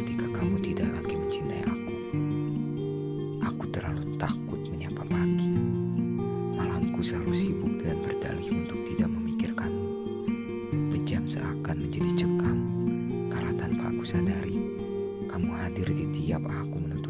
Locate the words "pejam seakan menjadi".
10.94-12.24